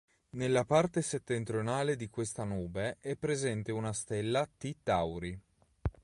Nella 0.31 0.65
parte 0.65 1.03
settentrionale 1.03 1.95
di 1.95 2.09
questa 2.09 2.43
nube 2.43 2.97
è 3.01 3.15
presente 3.15 3.71
una 3.71 3.93
stella 3.93 4.47
T 4.47 4.77
Tauri. 4.81 5.39